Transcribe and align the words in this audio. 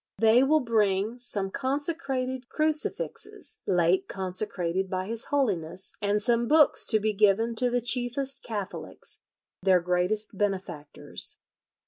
They 0.17 0.41
will 0.41 0.61
bring 0.61 1.19
some 1.19 1.51
consecrated 1.51 2.49
crucifixes, 2.49 3.59
late 3.67 4.07
consecrated 4.07 4.89
by 4.89 5.05
his 5.05 5.25
Holiness, 5.25 5.93
and 6.01 6.19
some 6.19 6.47
books 6.47 6.87
to 6.87 6.99
be 6.99 7.13
given 7.13 7.53
to 7.57 7.69
the 7.69 7.81
chiefest 7.81 8.41
Catholics, 8.41 9.19
their 9.61 9.79
greatest 9.79 10.35
benefactors." 10.35 11.37